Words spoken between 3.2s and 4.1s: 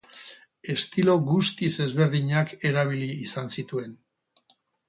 izan zituen.